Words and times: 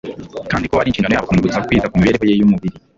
kandi 0.51 0.65
ko 0.69 0.75
ari 0.77 0.87
inshingano 0.89 1.13
yabo 1.13 1.27
kumwibutsa 1.27 1.65
kwita 1.67 1.89
ku 1.89 1.95
mibereho 2.01 2.25
ye 2.29 2.35
y’umubiri 2.39 2.75